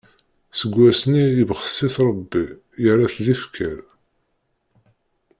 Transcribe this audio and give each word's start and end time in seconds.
Seg 0.59 0.71
wass-nni, 0.79 1.25
ibxes-it 1.41 1.95
Rebbi, 2.07 2.43
yerra-t 2.81 3.15
d 3.25 3.27
ifker. 3.33 3.79